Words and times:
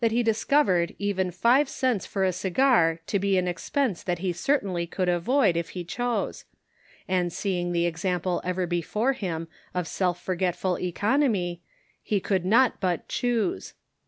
he 0.09 0.23
discovered 0.23 0.95
even 0.97 1.29
five 1.29 1.69
cents 1.69 2.07
for 2.07 2.23
a 2.25 2.31
cigar 2.31 2.99
to 3.05 3.19
be 3.19 3.37
an 3.37 3.47
expense 3.47 4.01
that 4.01 4.17
he 4.17 4.33
certainly 4.33 4.87
could 4.87 5.07
avoid 5.07 5.55
if 5.55 5.69
he 5.77 5.83
chose; 5.83 6.43
and 7.07 7.31
seeing 7.31 7.71
the 7.71 7.85
example 7.85 8.41
ever 8.43 8.65
before 8.65 9.13
him 9.13 9.47
of 9.75 9.87
self 9.87 10.19
forgetful 10.19 10.79
economy 10.79 11.61
he 12.01 12.19
could 12.19 12.43
not 12.45 12.79
but 12.79 13.07
choose. 13.07 13.75